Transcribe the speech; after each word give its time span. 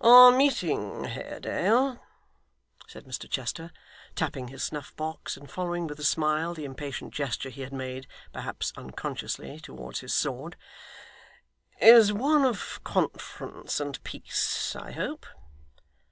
'Our 0.00 0.30
meeting, 0.30 1.02
Haredale,' 1.02 2.00
said 2.86 3.06
Mr 3.06 3.28
Chester, 3.28 3.72
tapping 4.14 4.46
his 4.46 4.62
snuff 4.62 4.94
box, 4.94 5.36
and 5.36 5.50
following 5.50 5.88
with 5.88 5.98
a 5.98 6.04
smile 6.04 6.54
the 6.54 6.64
impatient 6.64 7.12
gesture 7.12 7.48
he 7.50 7.62
had 7.62 7.72
made 7.72 8.06
perhaps 8.32 8.72
unconsciously 8.76 9.58
towards 9.58 9.98
his 9.98 10.14
sword, 10.14 10.54
'is 11.80 12.12
one 12.12 12.44
of 12.44 12.78
conference 12.84 13.80
and 13.80 14.00
peace, 14.04 14.76
I 14.76 14.92
hope? 14.92 15.26